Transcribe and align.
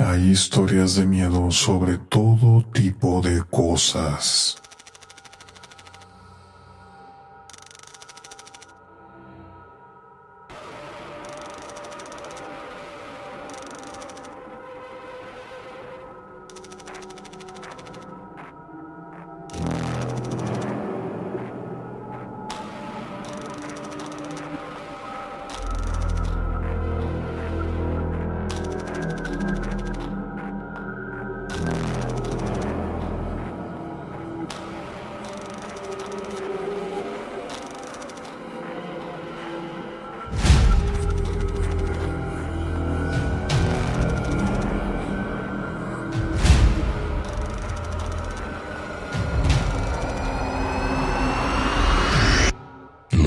Hay 0.00 0.30
historias 0.30 0.94
de 0.94 1.06
miedo 1.06 1.50
sobre 1.50 1.98
todo 1.98 2.64
tipo 2.72 3.20
de 3.20 3.42
cosas. 3.42 4.56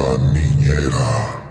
La 0.02 0.18
niñera. 0.18 1.42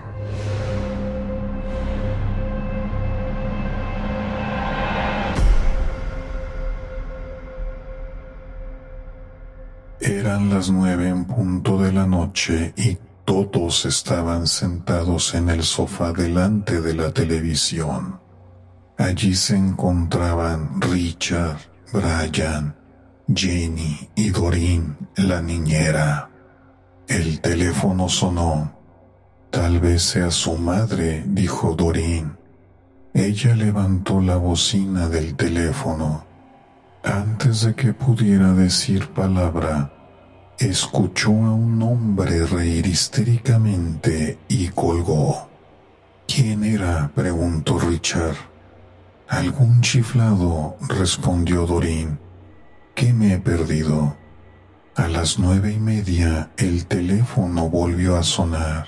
Eran 10.01 10.49
las 10.49 10.69
nueve 10.69 11.07
en 11.07 11.23
punto 11.25 11.77
de 11.77 11.93
la 11.93 12.05
noche 12.05 12.73
y 12.75 12.97
todos 13.23 13.85
estaban 13.85 14.47
sentados 14.47 15.33
en 15.33 15.49
el 15.49 15.63
sofá 15.63 16.11
delante 16.11 16.81
de 16.81 16.93
la 16.93 17.13
televisión. 17.13 18.19
Allí 18.97 19.33
se 19.33 19.55
encontraban 19.55 20.81
Richard, 20.81 21.57
Brian, 21.93 22.75
Jenny 23.33 24.09
y 24.15 24.29
Doreen, 24.31 24.97
la 25.15 25.41
niñera. 25.41 26.30
El 27.11 27.41
teléfono 27.41 28.07
sonó. 28.07 28.71
Tal 29.49 29.81
vez 29.81 30.01
sea 30.01 30.31
su 30.31 30.57
madre, 30.57 31.25
dijo 31.27 31.75
Doreen. 31.75 32.37
Ella 33.13 33.53
levantó 33.53 34.21
la 34.21 34.37
bocina 34.37 35.09
del 35.09 35.35
teléfono. 35.35 36.23
Antes 37.03 37.65
de 37.65 37.75
que 37.75 37.91
pudiera 37.91 38.53
decir 38.53 39.09
palabra, 39.09 39.91
escuchó 40.57 41.31
a 41.31 41.53
un 41.53 41.83
hombre 41.83 42.45
reír 42.45 42.87
histéricamente 42.87 44.39
y 44.47 44.69
colgó. 44.69 45.49
¿Quién 46.29 46.63
era? 46.63 47.11
preguntó 47.13 47.77
Richard. 47.77 48.37
Algún 49.27 49.81
chiflado, 49.81 50.77
respondió 50.87 51.65
Doreen. 51.65 52.17
¿Qué 52.95 53.11
me 53.11 53.33
he 53.33 53.37
perdido? 53.37 54.20
A 54.95 55.07
las 55.07 55.39
nueve 55.39 55.71
y 55.71 55.79
media 55.79 56.51
el 56.57 56.85
teléfono 56.85 57.69
volvió 57.69 58.17
a 58.17 58.23
sonar. 58.23 58.87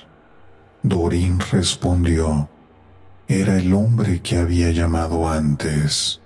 Doreen 0.81 1.39
respondió. 1.39 2.49
Era 3.29 3.57
el 3.57 3.73
hombre 3.73 4.21
que 4.21 4.37
había 4.37 4.71
llamado 4.71 5.29
antes. 5.29 6.19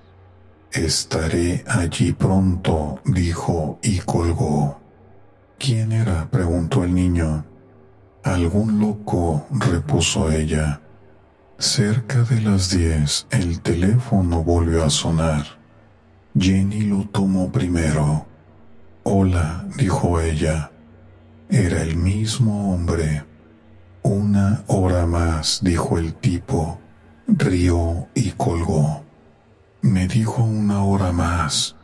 Estaré 0.72 1.64
allí 1.68 2.12
pronto, 2.12 3.00
dijo 3.06 3.78
y 3.84 4.00
colgó. 4.00 4.82
¿Quién 5.60 5.92
era? 5.92 6.28
preguntó 6.32 6.84
el 6.84 6.96
niño. 6.96 7.46
Algún 8.24 8.80
loco, 8.80 9.46
repuso 9.52 10.32
ella. 10.32 10.82
Cerca 11.60 12.24
de 12.24 12.42
las 12.42 12.72
diez 12.72 13.28
el 13.30 13.62
teléfono 13.62 14.44
volvió 14.44 14.84
a 14.84 14.90
sonar. 14.90 15.46
Jenny 16.36 16.82
lo 16.82 17.04
tomó 17.10 17.52
primero. 17.52 18.26
Hola, 19.10 19.66
dijo 19.78 20.20
ella. 20.20 20.70
Era 21.50 21.82
el 21.82 21.96
mismo 21.96 22.74
hombre. 22.74 23.24
Una 24.04 24.66
hora 24.68 25.06
más, 25.06 25.62
dijo 25.64 25.98
el 25.98 26.14
tipo. 26.16 26.78
Rió 27.26 28.10
y 28.14 28.32
colgó. 28.32 29.06
Me 29.80 30.10
dijo 30.10 30.44
una 30.44 30.84
hora 30.84 31.14
más. 31.14 31.78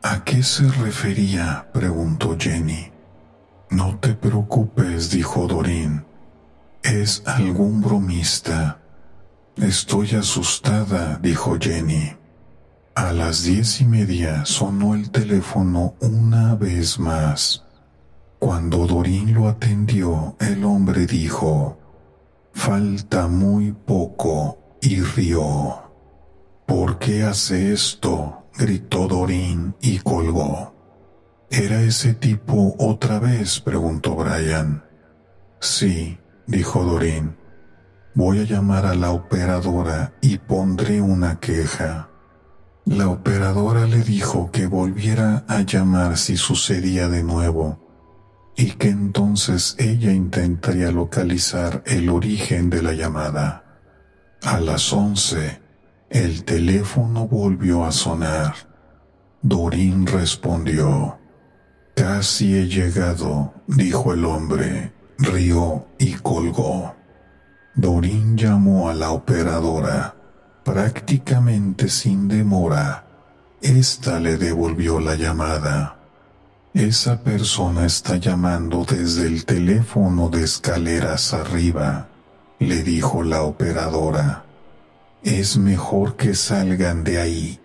¿A 0.00 0.22
qué 0.22 0.44
se 0.44 0.70
refería? 0.70 1.70
preguntó 1.72 2.36
Jenny. 2.38 2.92
No 3.70 3.98
te 3.98 4.14
preocupes, 4.14 5.10
dijo 5.10 5.48
Dorín. 5.48 6.04
Es 6.84 7.24
algún 7.26 7.80
bromista. 7.80 8.78
Estoy 9.56 10.14
asustada, 10.14 11.18
dijo 11.20 11.58
Jenny. 11.60 12.12
A 12.96 13.12
las 13.12 13.42
diez 13.42 13.80
y 13.80 13.86
media 13.86 14.44
sonó 14.44 14.94
el 14.94 15.10
teléfono 15.10 15.94
una 15.98 16.54
vez 16.54 17.00
más. 17.00 17.64
Cuando 18.38 18.86
Dorín 18.86 19.34
lo 19.34 19.48
atendió, 19.48 20.36
el 20.38 20.64
hombre 20.64 21.04
dijo, 21.04 21.76
Falta 22.52 23.26
muy 23.26 23.72
poco, 23.72 24.58
y 24.80 25.00
rió. 25.00 25.90
¿Por 26.66 27.00
qué 27.00 27.24
hace 27.24 27.72
esto? 27.72 28.44
gritó 28.56 29.08
Dorín 29.08 29.74
y 29.80 29.98
colgó. 29.98 30.72
¿Era 31.50 31.82
ese 31.82 32.14
tipo 32.14 32.76
otra 32.78 33.18
vez? 33.18 33.58
preguntó 33.58 34.14
Brian. 34.14 34.84
Sí, 35.58 36.20
dijo 36.46 36.84
Dorín. 36.84 37.36
Voy 38.14 38.38
a 38.38 38.44
llamar 38.44 38.86
a 38.86 38.94
la 38.94 39.10
operadora 39.10 40.12
y 40.20 40.38
pondré 40.38 41.00
una 41.00 41.40
queja. 41.40 42.13
La 42.86 43.08
operadora 43.08 43.86
le 43.86 44.02
dijo 44.02 44.50
que 44.50 44.66
volviera 44.66 45.44
a 45.48 45.62
llamar 45.62 46.18
si 46.18 46.36
sucedía 46.36 47.08
de 47.08 47.22
nuevo 47.22 47.78
y 48.56 48.72
que 48.72 48.90
entonces 48.90 49.74
ella 49.78 50.12
intentaría 50.12 50.90
localizar 50.92 51.82
el 51.86 52.10
origen 52.10 52.68
de 52.68 52.82
la 52.82 52.92
llamada. 52.92 53.80
A 54.42 54.60
las 54.60 54.92
once, 54.92 55.62
el 56.10 56.44
teléfono 56.44 57.26
volvió 57.26 57.86
a 57.86 57.90
sonar. 57.90 58.54
Dorín 59.40 60.06
respondió. 60.06 61.18
Casi 61.96 62.54
he 62.54 62.68
llegado, 62.68 63.54
dijo 63.66 64.12
el 64.12 64.26
hombre, 64.26 64.92
rió 65.18 65.86
y 65.98 66.12
colgó. 66.12 66.94
Dorín 67.74 68.36
llamó 68.36 68.90
a 68.90 68.94
la 68.94 69.10
operadora 69.10 70.16
prácticamente 70.64 71.88
sin 71.88 72.26
demora, 72.26 73.04
ésta 73.60 74.18
le 74.18 74.36
devolvió 74.36 74.98
la 74.98 75.14
llamada. 75.14 75.96
Esa 76.72 77.22
persona 77.22 77.86
está 77.86 78.16
llamando 78.16 78.84
desde 78.84 79.26
el 79.26 79.44
teléfono 79.44 80.28
de 80.28 80.42
escaleras 80.42 81.32
arriba, 81.34 82.08
le 82.58 82.82
dijo 82.82 83.22
la 83.22 83.42
operadora. 83.42 84.44
Es 85.22 85.56
mejor 85.56 86.16
que 86.16 86.34
salgan 86.34 87.04
de 87.04 87.20
ahí. 87.20 87.60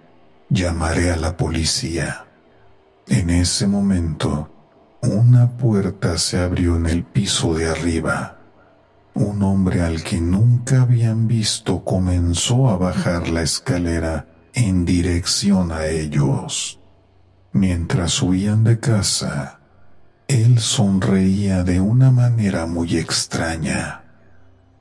Llamaré 0.50 1.12
a 1.12 1.18
la 1.18 1.38
policía. 1.38 2.26
En 3.08 3.30
ese 3.30 3.68
momento, 3.68 4.50
una 5.02 5.58
puerta 5.58 6.18
se 6.18 6.40
abrió 6.40 6.76
en 6.76 6.86
el 6.86 7.04
piso 7.04 7.54
de 7.54 7.70
arriba. 7.70 8.39
Un 9.20 9.44
hombre 9.44 9.82
al 9.82 10.02
que 10.02 10.22
nunca 10.22 10.84
habían 10.84 11.28
visto 11.28 11.84
comenzó 11.84 12.70
a 12.70 12.78
bajar 12.78 13.28
la 13.28 13.42
escalera 13.42 14.28
en 14.54 14.86
dirección 14.86 15.74
a 15.74 15.88
ellos. 15.88 16.80
Mientras 17.52 18.22
huían 18.24 18.64
de 18.64 18.80
casa, 18.80 19.60
él 20.30 20.60
sonreía 20.60 21.66
de 21.66 21.82
una 21.82 22.12
manera 22.12 22.66
muy 22.66 22.96
extraña. 22.96 24.06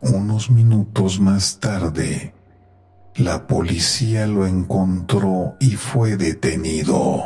Unos 0.03 0.53
minutos 0.53 1.19
más 1.19 1.59
tarde, 1.59 2.33
la 3.17 3.49
policía 3.49 4.29
lo 4.29 4.47
encontró 4.47 5.57
y 5.59 5.71
fue 5.71 6.17
detenido. 6.17 7.25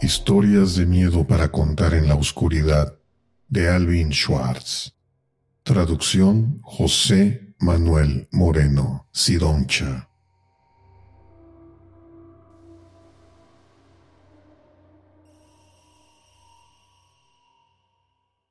Historias 0.00 0.76
de 0.76 0.86
miedo 0.86 1.26
para 1.26 1.50
contar 1.50 1.94
en 1.94 2.08
la 2.08 2.14
oscuridad 2.14 2.94
de 3.48 3.68
Alvin 3.68 4.12
Schwartz. 4.12 4.94
Traducción 5.62 6.60
José 6.62 7.54
Manuel 7.58 8.28
Moreno 8.30 9.08
Sidoncha. 9.12 10.11